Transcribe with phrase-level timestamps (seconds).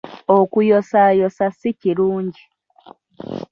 [0.37, 2.43] Okuyosaayosa si kirungi.